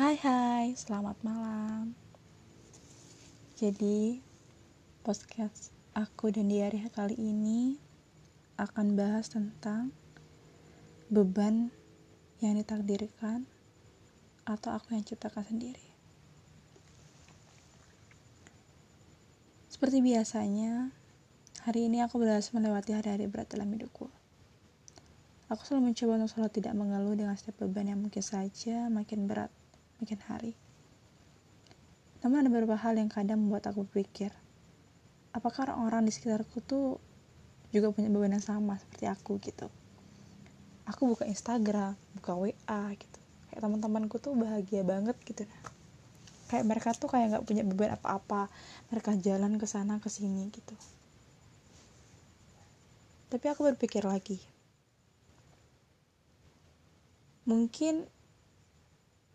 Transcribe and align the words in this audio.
Hai 0.00 0.16
hai, 0.24 0.72
selamat 0.72 1.20
malam. 1.20 1.92
Jadi, 3.52 4.16
podcast 5.04 5.76
aku 5.92 6.32
dan 6.32 6.48
diari 6.48 6.80
kali 6.88 7.20
ini 7.20 7.76
akan 8.56 8.96
bahas 8.96 9.28
tentang 9.28 9.92
beban 11.12 11.68
yang 12.40 12.56
ditakdirkan 12.56 13.44
atau 14.48 14.72
aku 14.72 14.96
yang 14.96 15.04
ciptakan 15.04 15.44
sendiri. 15.44 15.84
Seperti 19.68 20.00
biasanya, 20.00 20.96
hari 21.60 21.92
ini 21.92 22.00
aku 22.00 22.16
berhasil 22.16 22.56
melewati 22.56 22.96
hari-hari 22.96 23.28
berat 23.28 23.52
dalam 23.52 23.68
hidupku. 23.68 24.08
Aku 25.52 25.60
selalu 25.68 25.92
mencoba 25.92 26.24
untuk 26.24 26.32
selalu 26.32 26.50
tidak 26.56 26.72
mengeluh 26.72 27.20
dengan 27.20 27.36
setiap 27.36 27.68
beban 27.68 27.92
yang 27.92 28.00
mungkin 28.00 28.24
saja 28.24 28.88
makin 28.88 29.28
berat 29.28 29.52
makin 30.00 30.20
hari. 30.26 30.52
Namun 32.20 32.44
ada 32.44 32.48
beberapa 32.52 32.76
hal 32.76 32.96
yang 32.96 33.08
kadang 33.08 33.40
membuat 33.40 33.68
aku 33.68 33.88
berpikir, 33.88 34.32
apakah 35.32 35.70
orang-orang 35.70 36.08
di 36.08 36.12
sekitarku 36.12 36.60
tuh 36.60 37.00
juga 37.70 37.94
punya 37.94 38.10
beban 38.10 38.34
yang 38.34 38.44
sama 38.44 38.76
seperti 38.76 39.06
aku 39.06 39.38
gitu. 39.40 39.70
Aku 40.90 41.06
buka 41.06 41.22
Instagram, 41.24 41.94
buka 42.18 42.34
WA 42.34 42.82
gitu. 42.98 43.20
Kayak 43.50 43.60
teman-temanku 43.62 44.18
tuh 44.18 44.34
bahagia 44.34 44.82
banget 44.82 45.14
gitu. 45.22 45.46
Kayak 46.50 46.66
mereka 46.66 46.90
tuh 46.98 47.06
kayak 47.06 47.30
nggak 47.30 47.44
punya 47.46 47.62
beban 47.62 47.94
apa-apa. 47.94 48.50
Mereka 48.90 49.22
jalan 49.22 49.54
ke 49.54 49.66
sana 49.70 50.02
ke 50.02 50.10
sini 50.10 50.50
gitu. 50.50 50.74
Tapi 53.30 53.46
aku 53.46 53.70
berpikir 53.70 54.02
lagi. 54.02 54.42
Mungkin 57.46 58.02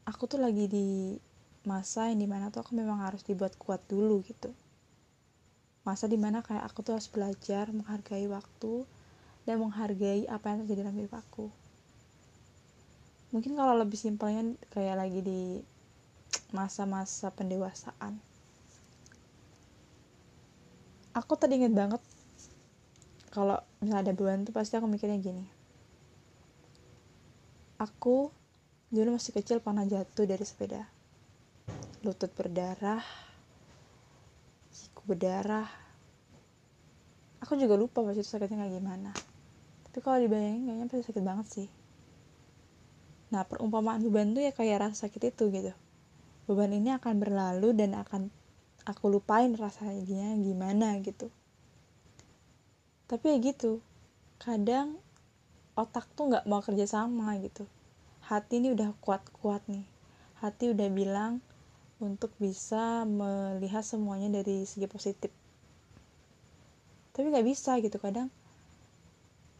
aku 0.05 0.29
tuh 0.29 0.37
lagi 0.37 0.69
di 0.69 1.17
masa 1.65 2.13
yang 2.13 2.21
di 2.21 2.29
mana 2.29 2.53
tuh 2.53 2.61
aku 2.61 2.77
memang 2.77 3.01
harus 3.01 3.25
dibuat 3.25 3.57
kuat 3.57 3.81
dulu 3.89 4.21
gitu. 4.21 4.53
Masa 5.81 6.05
di 6.05 6.17
mana 6.17 6.45
kayak 6.45 6.65
aku 6.65 6.85
tuh 6.85 6.93
harus 6.97 7.09
belajar 7.09 7.73
menghargai 7.73 8.29
waktu 8.29 8.85
dan 9.49 9.61
menghargai 9.61 10.29
apa 10.29 10.45
yang 10.53 10.57
terjadi 10.65 10.85
dalam 10.85 10.97
hidup 10.97 11.13
aku. 11.17 11.49
Mungkin 13.33 13.57
kalau 13.57 13.73
lebih 13.81 13.97
simpelnya 13.97 14.53
kayak 14.69 14.95
lagi 15.01 15.21
di 15.25 15.41
masa-masa 16.53 17.33
pendewasaan. 17.33 18.21
Aku 21.17 21.33
tadi 21.33 21.57
inget 21.57 21.73
banget 21.73 22.01
kalau 23.33 23.57
misalnya 23.81 24.11
ada 24.11 24.13
beban 24.13 24.45
tuh 24.45 24.53
pasti 24.53 24.77
aku 24.77 24.85
mikirnya 24.85 25.17
gini. 25.17 25.45
Aku 27.81 28.31
Dulu 28.95 29.19
masih 29.19 29.35
kecil 29.35 29.59
pernah 29.59 29.83
jatuh 29.83 30.23
dari 30.23 30.47
sepeda. 30.47 30.87
Lutut 32.07 32.31
berdarah, 32.31 33.03
siku 34.71 35.03
berdarah. 35.03 35.67
Aku 37.43 37.59
juga 37.59 37.75
lupa 37.75 38.07
pas 38.07 38.15
itu 38.15 38.23
sakitnya 38.23 38.63
kayak 38.63 38.79
gimana. 38.79 39.11
Tapi 39.83 39.99
kalau 39.99 40.15
dibayangin 40.23 40.63
kayaknya 40.63 40.85
pasti 40.87 41.03
sakit 41.11 41.23
banget 41.27 41.47
sih. 41.51 41.67
Nah, 43.35 43.43
perumpamaan 43.43 43.99
beban 43.99 44.31
tuh 44.31 44.47
ya 44.47 44.55
kayak 44.55 44.87
rasa 44.87 45.11
sakit 45.11 45.35
itu 45.35 45.51
gitu. 45.51 45.75
Beban 46.47 46.71
ini 46.71 46.95
akan 46.95 47.19
berlalu 47.19 47.75
dan 47.75 47.99
akan 47.99 48.31
aku 48.87 49.11
lupain 49.11 49.51
rasanya 49.59 50.39
gimana 50.39 50.95
gitu. 51.03 51.27
Tapi 53.11 53.35
ya 53.35 53.37
gitu, 53.43 53.83
kadang 54.39 54.95
otak 55.75 56.07
tuh 56.15 56.31
nggak 56.31 56.47
mau 56.47 56.63
kerja 56.63 56.87
sama 56.87 57.35
gitu 57.43 57.67
hati 58.25 58.57
ini 58.57 58.73
udah 58.73 58.97
kuat-kuat 59.05 59.69
nih. 59.69 59.85
Hati 60.41 60.73
udah 60.73 60.89
bilang 60.89 61.45
untuk 62.01 62.33
bisa 62.41 63.05
melihat 63.05 63.85
semuanya 63.85 64.41
dari 64.41 64.65
segi 64.65 64.89
positif. 64.89 65.31
Tapi 67.13 67.31
nggak 67.31 67.47
bisa 67.47 67.79
gitu 67.79 67.95
kadang 68.01 68.27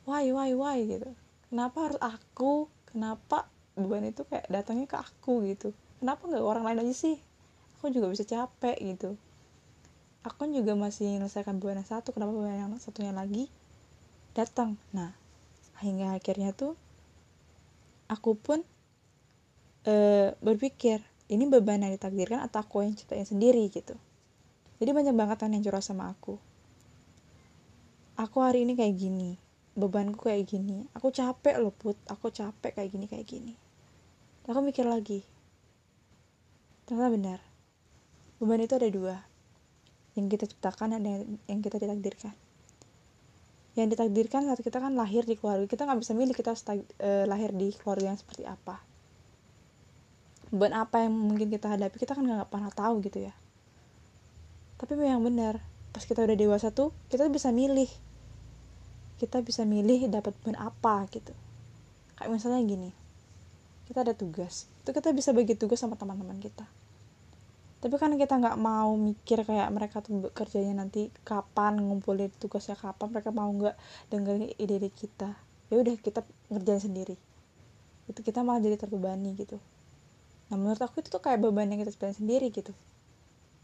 why 0.06 0.30
why 0.34 0.54
why? 0.54 0.78
gitu. 0.86 1.14
Kenapa 1.50 1.90
harus 1.90 2.00
aku? 2.02 2.70
Kenapa? 2.90 3.50
Beban 3.75 4.08
itu 4.08 4.24
kayak 4.24 4.48
datangnya 4.48 4.88
ke 4.88 4.98
aku 4.98 5.46
gitu. 5.46 5.75
Kenapa 6.00 6.25
nggak 6.25 6.42
orang 6.42 6.64
lain 6.64 6.88
aja 6.88 6.96
sih? 6.96 7.18
Aku 7.78 7.92
juga 7.92 8.08
bisa 8.09 8.24
capek 8.25 8.78
gitu. 8.81 9.20
Aku 10.25 10.42
kan 10.42 10.50
juga 10.50 10.74
masih 10.74 11.22
menyelesaikan 11.22 11.62
beban 11.62 11.81
yang 11.81 11.90
satu 11.90 12.16
kenapa 12.16 12.34
beban 12.34 12.58
yang 12.58 12.72
satunya 12.81 13.14
lagi 13.14 13.46
datang. 14.34 14.80
Nah 14.90 15.14
hingga 15.84 16.16
akhirnya 16.16 16.56
tuh 16.56 16.80
aku 18.06 18.38
pun 18.38 18.60
e, 19.86 19.94
berpikir 20.42 21.02
ini 21.26 21.50
beban 21.50 21.82
yang 21.82 21.94
ditakdirkan 21.94 22.46
atau 22.46 22.62
aku 22.62 22.86
yang 22.86 22.94
ciptain 22.94 23.26
sendiri 23.26 23.66
gitu. 23.74 23.98
Jadi 24.78 24.92
banyak 24.92 25.16
banget 25.16 25.48
yang 25.48 25.64
curhat 25.66 25.82
sama 25.82 26.14
aku. 26.14 26.38
Aku 28.16 28.40
hari 28.40 28.64
ini 28.64 28.78
kayak 28.78 28.96
gini 28.96 29.32
bebanku 29.76 30.32
kayak 30.32 30.48
gini 30.48 30.88
aku 30.96 31.12
capek 31.12 31.60
loh 31.60 31.74
put. 31.74 32.00
Aku 32.08 32.32
capek 32.32 32.72
kayak 32.80 32.90
gini 32.94 33.06
kayak 33.10 33.28
gini. 33.28 33.54
Aku 34.46 34.62
mikir 34.62 34.86
lagi 34.86 35.26
ternyata 36.86 37.10
benar. 37.10 37.40
Beban 38.38 38.62
itu 38.62 38.78
ada 38.78 38.90
dua 38.92 39.16
yang 40.16 40.30
kita 40.30 40.46
ciptakan 40.46 41.02
dan 41.02 41.40
yang 41.50 41.60
kita 41.60 41.82
ditakdirkan 41.82 42.44
yang 43.75 43.91
ditakdirkan 43.91 44.47
saat 44.47 44.63
kita 44.63 44.80
kan 44.80 44.96
lahir 44.96 45.28
di 45.28 45.36
keluarga 45.36 45.68
kita 45.68 45.84
nggak 45.84 46.00
bisa 46.00 46.16
milih 46.16 46.36
kita 46.36 46.56
uh, 46.56 47.28
lahir 47.28 47.52
di 47.52 47.75
keluarga 47.75 48.16
yang 48.16 48.19
seperti 48.19 48.47
apa. 48.47 48.80
Beban 50.52 50.72
apa 50.72 51.03
yang 51.03 51.12
mungkin 51.12 51.52
kita 51.52 51.68
hadapi 51.68 52.00
kita 52.00 52.16
kan 52.16 52.24
nggak 52.24 52.47
pernah 52.47 52.72
tahu 52.72 53.03
gitu 53.03 53.28
ya. 53.28 53.34
Tapi 54.80 54.96
memang 54.96 55.24
benar 55.28 55.59
pas 55.91 56.03
kita 56.03 56.24
udah 56.24 56.36
dewasa 56.36 56.72
tuh 56.72 56.96
kita 57.12 57.28
bisa 57.28 57.52
milih. 57.52 57.88
Kita 59.19 59.44
bisa 59.44 59.68
milih 59.68 60.07
dapat 60.12 60.36
beban 60.44 60.59
apa 60.59 61.07
gitu. 61.12 61.36
Kayak 62.16 62.31
misalnya 62.31 62.63
gini 62.63 62.92
kita 63.86 64.02
ada 64.02 64.13
tugas 64.18 64.66
itu 64.81 64.90
kita 64.94 65.13
bisa 65.13 65.30
bagi 65.31 65.53
tugas 65.53 65.81
sama 65.81 65.94
teman-teman 65.97 66.38
kita 66.42 66.66
tapi 67.85 68.01
kan 68.01 68.18
kita 68.18 68.41
nggak 68.41 68.57
mau 68.57 68.97
mikir 68.97 69.46
kayak 69.46 69.69
mereka 69.69 70.01
tuh 70.01 70.34
kerjanya 70.34 70.81
nanti 70.81 71.13
kapan 71.22 71.78
ngumpulin 71.78 72.34
tugasnya 72.41 72.73
kapan 72.73 73.13
mereka 73.13 73.29
mau 73.29 73.46
nggak 73.46 73.78
dengerin 74.09 74.57
ide-ide 74.57 74.90
kita. 74.90 75.38
Ya 75.69 75.78
udah 75.78 75.94
kita 76.01 76.25
ngerjain 76.50 76.81
sendiri. 76.81 77.13
Itu 78.09 78.25
kita 78.25 78.41
malah 78.41 78.57
jadi 78.57 78.81
terbebani 78.81 79.38
gitu. 79.38 79.62
Nah 80.50 80.57
menurut 80.57 80.81
aku 80.81 81.06
itu 81.06 81.13
tuh 81.13 81.22
kayak 81.22 81.45
beban 81.45 81.69
yang 81.69 81.78
kita 81.85 81.94
ciptain 81.94 82.18
sendiri 82.18 82.50
gitu. 82.50 82.74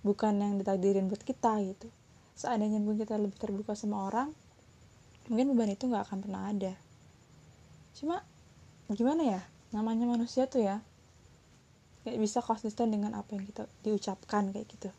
Bukan 0.06 0.38
yang 0.38 0.54
ditakdirin 0.62 1.10
buat 1.10 1.26
kita 1.26 1.58
gitu. 1.66 1.90
Seandainya 2.38 2.78
pun 2.78 3.02
kita 3.02 3.18
lebih 3.18 3.42
terbuka 3.42 3.74
sama 3.74 4.06
orang 4.06 4.30
mungkin 5.34 5.58
beban 5.58 5.74
itu 5.74 5.90
nggak 5.90 6.06
akan 6.06 6.22
pernah 6.22 6.46
ada. 6.46 6.78
Cuma 7.98 8.22
gimana 8.86 9.26
ya? 9.26 9.42
Namanya 9.74 10.06
manusia 10.06 10.46
tuh 10.46 10.62
ya 10.62 10.86
kayak 12.02 12.18
bisa 12.18 12.42
konsisten 12.42 12.90
dengan 12.90 13.14
apa 13.14 13.38
yang 13.38 13.46
kita 13.46 13.70
diucapkan 13.86 14.50
kayak 14.50 14.68
gitu. 14.70 14.90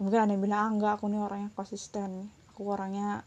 Mungkin 0.00 0.18
ada 0.24 0.30
yang 0.32 0.42
bilang 0.42 0.60
ah, 0.60 0.70
enggak 0.72 0.92
aku 0.96 1.04
nih 1.10 1.20
orangnya 1.20 1.50
konsisten. 1.52 2.30
Aku 2.54 2.70
orangnya 2.70 3.26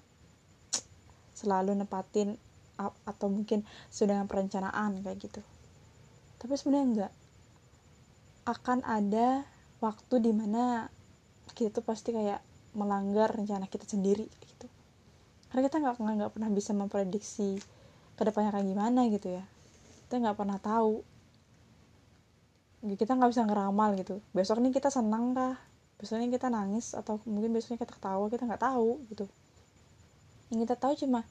selalu 1.37 1.77
nepatin 1.77 2.39
atau 2.79 3.27
mungkin 3.29 3.61
sudah 3.93 4.17
dengan 4.17 4.27
perencanaan 4.27 5.03
kayak 5.05 5.17
gitu. 5.21 5.41
Tapi 6.41 6.53
sebenarnya 6.57 6.87
enggak. 6.87 7.13
Akan 8.43 8.79
ada 8.83 9.47
waktu 9.79 10.15
di 10.23 10.31
mana 10.31 10.87
kita 11.53 11.79
tuh 11.79 11.85
pasti 11.85 12.15
kayak 12.15 12.41
melanggar 12.73 13.29
rencana 13.29 13.69
kita 13.69 13.85
sendiri 13.85 14.25
gitu. 14.25 14.67
Karena 15.51 15.61
kita 15.69 15.77
nggak 15.77 15.95
nggak 16.01 16.31
pernah 16.33 16.49
bisa 16.49 16.73
memprediksi 16.73 17.61
ke 18.17 18.21
depannya 18.25 18.49
kayak 18.49 18.65
gimana 18.65 19.05
gitu 19.13 19.37
ya. 19.37 19.43
Kita 20.07 20.17
nggak 20.17 20.37
pernah 20.39 20.57
tahu 20.57 21.12
kita 22.83 23.15
nggak 23.15 23.31
bisa 23.31 23.47
ngeramal 23.47 23.95
gitu. 23.95 24.19
Besok 24.35 24.59
nih 24.59 24.75
kita 24.75 24.91
senang 24.91 25.31
kah? 25.31 25.55
Besok 25.95 26.19
ini 26.19 26.35
kita 26.35 26.51
nangis 26.51 26.91
atau 26.91 27.15
mungkin 27.23 27.55
besoknya 27.55 27.79
kita 27.87 27.95
ketawa 27.95 28.27
kita 28.27 28.43
nggak 28.43 28.59
tahu 28.59 28.99
gitu. 29.07 29.25
Yang 30.51 30.59
kita 30.67 30.75
tahu 30.75 30.93
cuma 31.07 31.23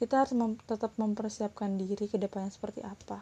kita 0.00 0.24
harus 0.24 0.32
mem 0.32 0.56
tetap 0.64 0.96
mempersiapkan 0.96 1.76
diri 1.76 2.08
ke 2.08 2.16
depannya 2.16 2.48
seperti 2.48 2.80
apa. 2.80 3.20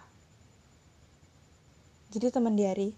Jadi 2.14 2.30
teman 2.30 2.54
diari 2.54 2.94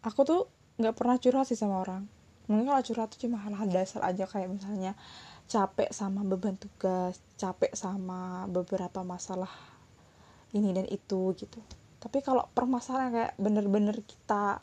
aku 0.00 0.20
tuh 0.24 0.48
nggak 0.80 0.96
pernah 0.96 1.20
curhat 1.20 1.44
sih 1.44 1.60
sama 1.60 1.84
orang. 1.84 2.08
Mungkin 2.48 2.72
kalau 2.72 2.80
curhat 2.80 3.12
tuh 3.12 3.28
cuma 3.28 3.36
hal-hal 3.44 3.68
dasar 3.68 4.00
aja 4.08 4.24
kayak 4.24 4.48
misalnya 4.48 4.96
capek 5.52 5.92
sama 5.92 6.24
beban 6.24 6.56
tugas 6.56 7.20
capek 7.36 7.76
sama 7.76 8.48
beberapa 8.48 9.04
masalah 9.04 9.52
ini 10.56 10.72
dan 10.72 10.88
itu 10.88 11.36
gitu 11.36 11.60
tapi 12.02 12.18
kalau 12.18 12.50
permasalahan 12.50 13.14
kayak 13.14 13.32
bener-bener 13.38 13.94
kita 14.02 14.58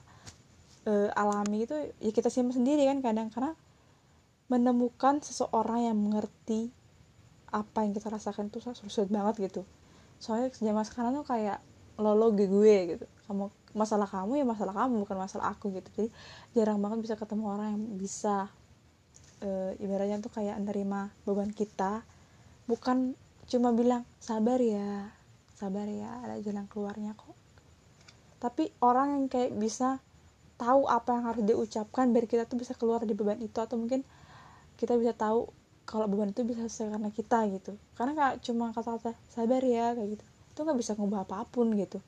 uh, 0.84 1.10
alami 1.16 1.64
itu 1.64 1.76
ya 2.04 2.12
kita 2.12 2.28
simpan 2.28 2.60
sendiri 2.60 2.84
kan 2.84 3.00
kadang. 3.00 3.32
Karena 3.32 3.56
menemukan 4.52 5.24
seseorang 5.24 5.88
yang 5.88 5.96
mengerti 5.96 6.68
apa 7.50 7.88
yang 7.88 7.96
kita 7.96 8.12
rasakan 8.12 8.52
itu 8.52 8.60
sulit 8.92 9.08
banget 9.08 9.40
gitu. 9.48 9.62
Soalnya 10.20 10.52
zaman 10.52 10.84
sekarang 10.84 11.16
tuh 11.16 11.26
kayak 11.26 11.64
lo 11.96 12.12
lo 12.12 12.36
gue 12.36 12.52
gue 12.52 12.78
gitu. 12.98 13.06
Kamu 13.32 13.48
masalah 13.72 14.10
kamu 14.10 14.44
ya 14.44 14.46
masalah 14.46 14.74
kamu 14.76 15.08
bukan 15.08 15.18
masalah 15.18 15.56
aku 15.56 15.72
gitu. 15.72 15.88
Jadi 15.96 16.10
jarang 16.60 16.84
banget 16.84 17.08
bisa 17.08 17.16
ketemu 17.16 17.56
orang 17.56 17.68
yang 17.78 17.84
bisa 17.96 18.52
e, 19.40 19.80
ibaratnya 19.80 20.20
tuh 20.20 20.34
kayak 20.34 20.60
nerima 20.60 21.14
beban 21.24 21.54
kita. 21.56 22.04
Bukan 22.68 23.16
cuma 23.50 23.74
bilang 23.74 24.06
sabar 24.22 24.62
ya 24.62 25.19
sabar 25.60 25.84
ya 25.92 26.24
ada 26.24 26.40
jalan 26.40 26.64
keluarnya 26.72 27.12
kok. 27.20 27.36
Tapi 28.40 28.72
orang 28.80 29.20
yang 29.20 29.26
kayak 29.28 29.52
bisa 29.60 30.00
tahu 30.56 30.88
apa 30.88 31.20
yang 31.20 31.24
harus 31.28 31.44
diucapkan 31.44 32.16
biar 32.16 32.24
kita 32.32 32.48
tuh 32.48 32.56
bisa 32.56 32.72
keluar 32.80 33.04
dari 33.04 33.12
beban 33.12 33.40
itu 33.44 33.60
atau 33.60 33.76
mungkin 33.76 34.08
kita 34.80 34.96
bisa 34.96 35.12
tahu 35.12 35.52
kalau 35.84 36.08
beban 36.08 36.32
itu 36.32 36.48
bisa 36.48 36.64
selesai 36.72 36.96
karena 36.96 37.12
kita 37.12 37.40
gitu. 37.52 37.72
Karena 38.00 38.16
kayak 38.16 38.36
cuma 38.48 38.72
kata-kata 38.72 39.12
sabar 39.28 39.60
ya 39.60 39.92
kayak 39.92 40.16
gitu. 40.16 40.26
Itu 40.56 40.60
nggak 40.64 40.80
bisa 40.80 40.96
ngubah 40.96 41.28
apa 41.28 41.44
pun 41.52 41.76
gitu. 41.76 42.00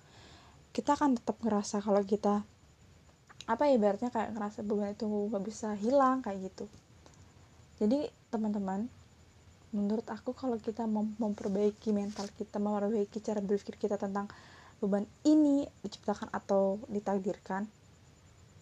Kita 0.71 0.95
akan 0.95 1.19
tetap 1.19 1.35
ngerasa 1.43 1.83
kalau 1.83 1.99
kita 2.07 2.47
apa 3.49 3.67
ya 3.67 3.75
ibaratnya 3.75 4.13
kayak 4.13 4.31
ngerasa 4.31 4.63
beban 4.63 4.95
itu 4.95 5.03
nggak 5.03 5.43
bisa 5.43 5.75
hilang 5.75 6.23
kayak 6.23 6.47
gitu. 6.47 6.71
Jadi 7.83 8.07
teman-teman 8.31 8.87
menurut 9.71 10.07
aku 10.11 10.35
kalau 10.35 10.59
kita 10.59 10.83
mem 10.83 11.15
memperbaiki 11.15 11.95
mental 11.95 12.27
kita 12.35 12.59
memperbaiki 12.59 13.23
cara 13.23 13.39
berpikir 13.39 13.75
kita 13.79 13.95
tentang 13.95 14.27
beban 14.83 15.07
ini 15.23 15.63
diciptakan 15.85 16.27
atau 16.33 16.81
ditakdirkan 16.91 17.69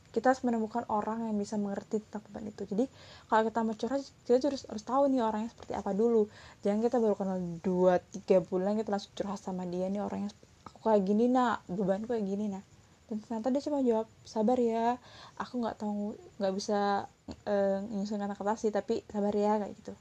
kita 0.09 0.33
harus 0.33 0.41
menemukan 0.41 0.89
orang 0.89 1.29
yang 1.29 1.37
bisa 1.37 1.53
mengerti 1.53 2.01
tentang 2.01 2.25
beban 2.25 2.49
itu. 2.49 2.65
Jadi 2.65 2.89
kalau 3.29 3.45
kita 3.45 3.59
mau 3.61 3.77
curhat 3.77 4.01
kita 4.25 4.49
harus 4.49 4.65
harus 4.65 4.81
tahu 4.81 5.05
nih 5.05 5.21
orangnya 5.21 5.53
seperti 5.53 5.77
apa 5.77 5.93
dulu. 5.93 6.25
Jangan 6.65 6.81
kita 6.81 6.97
baru 6.97 7.13
kenal 7.13 7.37
dua 7.61 8.01
tiga 8.09 8.41
bulan 8.41 8.73
kita 8.81 8.89
langsung 8.89 9.13
curhat 9.13 9.37
sama 9.37 9.69
dia 9.69 9.85
nih 9.85 10.01
orangnya 10.01 10.33
aku 10.65 10.89
kayak 10.89 11.05
gini 11.05 11.29
nak. 11.29 11.61
Beban 11.69 12.09
kayak 12.09 12.25
gini 12.25 12.49
nah 12.49 12.65
dan 13.09 13.17
ternyata 13.25 13.49
dia 13.49 13.61
cuma 13.65 13.81
jawab 13.81 14.07
sabar 14.21 14.57
ya 14.61 15.01
aku 15.41 15.65
nggak 15.65 15.81
tahu 15.81 16.13
nggak 16.37 16.53
bisa 16.53 17.09
uh, 17.49 17.77
nyusun 17.89 18.21
kata-kata 18.21 18.53
sih 18.53 18.69
tapi 18.69 19.01
sabar 19.09 19.33
ya 19.33 19.57
kayak 19.57 19.73
gitu 19.81 19.93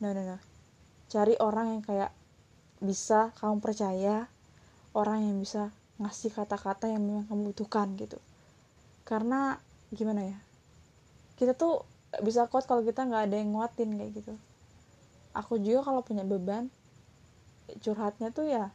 no 0.00 0.12
no 0.12 0.22
no 0.22 0.36
cari 1.08 1.38
orang 1.40 1.78
yang 1.78 1.82
kayak 1.82 2.12
bisa 2.82 3.32
kamu 3.40 3.64
percaya 3.64 4.28
orang 4.92 5.24
yang 5.24 5.36
bisa 5.40 5.72
ngasih 5.96 6.32
kata-kata 6.32 6.92
yang 6.92 7.00
memang 7.00 7.24
kamu 7.24 7.52
butuhkan 7.52 7.96
gitu. 7.96 8.20
Karena 9.08 9.56
gimana 9.88 10.28
ya 10.28 10.38
kita 11.40 11.56
tuh 11.56 11.84
bisa 12.20 12.48
kuat 12.48 12.64
kalau 12.68 12.84
kita 12.84 13.04
nggak 13.04 13.32
ada 13.32 13.36
yang 13.40 13.56
nguatin 13.56 13.96
kayak 13.96 14.12
gitu. 14.12 14.34
Aku 15.32 15.56
juga 15.60 15.88
kalau 15.88 16.00
punya 16.04 16.24
beban 16.24 16.68
curhatnya 17.80 18.32
tuh 18.32 18.48
ya 18.48 18.72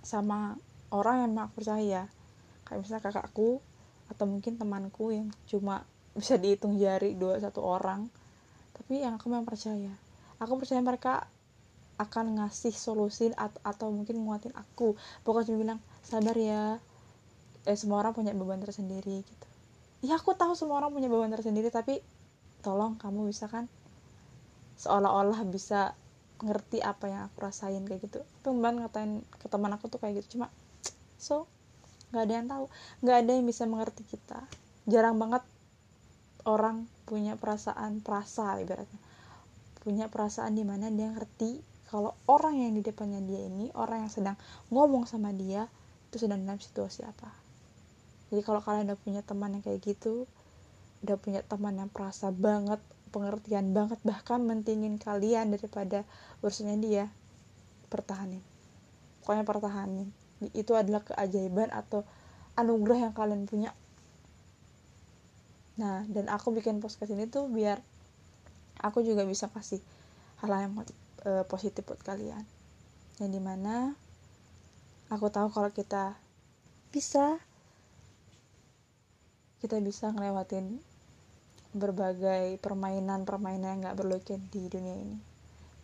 sama 0.00 0.56
orang 0.92 1.28
yang 1.28 1.36
aku 1.36 1.60
percaya. 1.60 2.08
Kayak 2.64 2.78
misalnya 2.80 3.02
kakakku 3.04 3.60
atau 4.06 4.24
mungkin 4.24 4.56
temanku 4.56 5.10
yang 5.12 5.28
cuma 5.50 5.82
bisa 6.16 6.40
dihitung 6.40 6.80
jari 6.80 7.12
dua 7.12 7.36
satu 7.36 7.60
orang 7.60 8.08
tapi 8.72 9.04
yang 9.04 9.18
aku 9.18 9.28
memang 9.28 9.44
percaya 9.44 9.92
aku 10.40 10.60
percaya 10.60 10.80
mereka 10.84 11.28
akan 11.96 12.40
ngasih 12.40 12.76
solusi 12.76 13.32
atau, 13.32 13.60
atau 13.64 13.88
mungkin 13.88 14.20
nguatin 14.20 14.52
aku. 14.52 14.96
Pokoknya 15.24 15.52
cuma 15.52 15.58
bilang 15.64 15.80
sabar 16.04 16.36
ya 16.36 16.76
eh 17.66 17.78
semua 17.78 18.04
orang 18.04 18.12
punya 18.14 18.36
beban 18.36 18.60
tersendiri 18.60 19.24
gitu. 19.24 19.46
Ya 20.04 20.20
aku 20.20 20.36
tahu 20.36 20.52
semua 20.52 20.78
orang 20.84 20.92
punya 20.92 21.08
beban 21.08 21.32
tersendiri 21.32 21.72
tapi 21.72 22.04
tolong 22.60 23.00
kamu 23.00 23.26
bisa 23.26 23.48
kan 23.48 23.66
seolah-olah 24.76 25.40
bisa 25.48 25.96
ngerti 26.44 26.84
apa 26.84 27.08
yang 27.08 27.20
aku 27.32 27.36
rasain 27.40 27.82
kayak 27.88 28.04
gitu. 28.04 28.20
Mbak 28.44 28.72
ngatain 28.84 29.24
ke 29.40 29.46
teman 29.48 29.72
aku 29.72 29.88
tuh 29.88 29.98
kayak 29.98 30.20
gitu. 30.20 30.36
Cuma 30.38 30.52
so 31.16 31.48
nggak 32.12 32.22
ada 32.28 32.34
yang 32.36 32.46
tahu. 32.46 32.64
Nggak 33.00 33.16
ada 33.24 33.30
yang 33.40 33.46
bisa 33.48 33.64
mengerti 33.64 34.04
kita. 34.04 34.44
Jarang 34.84 35.16
banget 35.16 35.42
orang 36.46 36.86
punya 37.08 37.34
perasaan 37.34 38.04
perasa 38.04 38.60
ibaratnya 38.60 39.05
punya 39.86 40.10
perasaan 40.10 40.58
di 40.58 40.66
mana 40.66 40.90
dia 40.90 41.14
ngerti 41.14 41.62
kalau 41.86 42.18
orang 42.26 42.58
yang 42.58 42.74
di 42.74 42.82
depannya 42.82 43.22
dia 43.22 43.46
ini 43.46 43.70
orang 43.78 44.02
yang 44.02 44.12
sedang 44.12 44.36
ngomong 44.74 45.06
sama 45.06 45.30
dia 45.30 45.70
itu 46.10 46.26
sedang 46.26 46.42
dalam 46.42 46.58
situasi 46.58 47.06
apa. 47.06 47.30
Jadi 48.34 48.42
kalau 48.42 48.58
kalian 48.58 48.90
udah 48.90 48.98
punya 48.98 49.22
teman 49.22 49.54
yang 49.54 49.62
kayak 49.62 49.86
gitu 49.86 50.26
udah 51.06 51.14
punya 51.22 51.46
teman 51.46 51.78
yang 51.78 51.86
perasa 51.86 52.34
banget 52.34 52.82
pengertian 53.14 53.70
banget 53.70 54.02
bahkan 54.02 54.42
mentingin 54.42 54.98
kalian 54.98 55.54
daripada 55.54 56.02
urusannya 56.42 56.82
dia 56.82 57.04
pertahanin. 57.86 58.42
Pokoknya 59.22 59.46
pertahanin. 59.46 60.10
Itu 60.50 60.74
adalah 60.74 61.06
keajaiban 61.06 61.70
atau 61.70 62.02
anugerah 62.58 63.06
yang 63.06 63.14
kalian 63.14 63.46
punya. 63.46 63.70
Nah 65.78 66.02
dan 66.10 66.26
aku 66.26 66.50
bikin 66.50 66.82
podcast 66.82 67.14
ini 67.14 67.30
tuh 67.30 67.46
biar 67.46 67.78
aku 68.80 69.04
juga 69.04 69.24
bisa 69.24 69.48
kasih 69.48 69.80
hal 70.42 70.50
yang 70.52 70.74
uh, 71.24 71.44
positif 71.48 71.84
buat 71.86 72.00
kalian. 72.04 72.44
Yang 73.20 73.30
di 73.32 73.40
mana 73.40 73.96
aku 75.08 75.32
tahu 75.32 75.48
kalau 75.48 75.70
kita 75.72 76.16
bisa 76.92 77.40
kita 79.60 79.80
bisa 79.80 80.12
ngelewatin 80.12 80.78
berbagai 81.76 82.56
permainan-permainan 82.60 83.68
yang 83.76 83.80
gak 83.84 83.98
berloken 83.98 84.40
di 84.48 84.68
dunia 84.68 84.96
ini. 84.96 85.18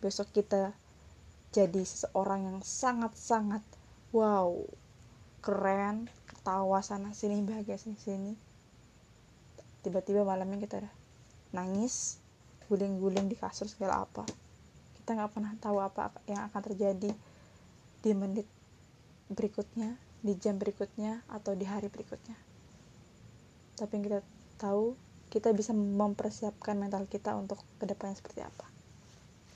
Besok 0.01 0.33
kita 0.33 0.73
jadi 1.53 1.85
seseorang 1.85 2.49
yang 2.49 2.59
sangat-sangat 2.65 3.61
wow 4.09 4.57
keren 5.43 6.09
ketawa 6.25 6.81
sana 6.81 7.13
sini 7.13 7.45
bahagia 7.45 7.77
sini 7.77 7.97
sini. 7.99 8.33
Tiba-tiba 9.85 10.25
malamnya 10.25 10.63
kita 10.63 10.81
nangis 11.53 12.22
guling-guling 12.69 13.27
di 13.29 13.35
kasur 13.35 13.67
segala 13.67 14.03
apa. 14.05 14.23
Kita 14.99 15.15
nggak 15.15 15.31
pernah 15.31 15.53
tahu 15.59 15.77
apa 15.83 16.13
yang 16.29 16.47
akan 16.47 16.61
terjadi 16.63 17.11
di 18.03 18.11
menit 18.11 18.47
berikutnya 19.31 19.95
di 20.23 20.39
jam 20.39 20.55
berikutnya 20.55 21.23
atau 21.27 21.51
di 21.55 21.67
hari 21.67 21.91
berikutnya. 21.91 22.35
Tapi 23.75 23.91
yang 23.99 24.03
kita 24.07 24.19
tahu 24.59 24.95
kita 25.27 25.51
bisa 25.51 25.75
mempersiapkan 25.75 26.77
mental 26.77 27.09
kita 27.09 27.35
untuk 27.35 27.59
ke 27.81 27.85
depannya 27.89 28.15
seperti 28.15 28.45
apa. 28.45 28.65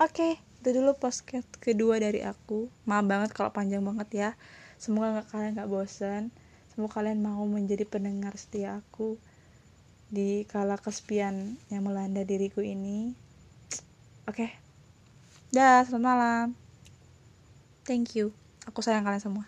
Oke 0.04 0.12
okay, 0.12 0.32
itu 0.60 0.76
dulu 0.76 0.98
podcast 1.00 1.48
kedua 1.64 2.02
dari 2.02 2.26
aku. 2.26 2.68
Maaf 2.84 3.06
banget 3.08 3.30
kalau 3.32 3.56
panjang 3.56 3.86
banget 3.86 4.10
ya. 4.12 4.30
Semoga 4.76 5.24
kalian 5.32 5.56
nggak 5.56 5.72
bosan 5.72 6.30
semoga 6.78 7.02
kalian 7.02 7.26
mau 7.26 7.42
menjadi 7.50 7.90
pendengar 7.90 8.38
setia 8.38 8.86
aku 8.86 9.18
di 10.08 10.48
kala 10.48 10.80
kesepian 10.80 11.60
yang 11.68 11.84
melanda 11.84 12.24
diriku 12.24 12.64
ini 12.64 13.12
oke 14.28 14.36
okay. 14.36 14.52
Dah, 15.48 15.80
selamat 15.88 16.04
malam. 16.04 16.46
Thank 17.88 18.20
you. 18.20 18.36
Aku 18.68 18.84
sayang 18.84 19.08
kalian 19.08 19.24
semua. 19.24 19.48